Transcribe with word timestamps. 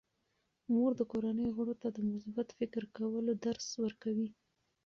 مور 0.73 0.91
د 0.99 1.01
کورنۍ 1.11 1.47
غړو 1.55 1.75
ته 1.81 1.87
د 1.95 1.99
مثبت 2.11 2.47
فکر 2.57 2.83
کولو 2.95 3.31
درس 3.45 3.67
ورکوي. 3.83 4.29